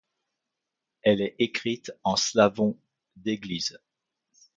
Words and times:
Elle 1.03 1.21
est 1.21 1.35
écrite 1.37 1.91
en 2.03 2.15
slavon 2.15 2.75
d'église. 3.17 3.77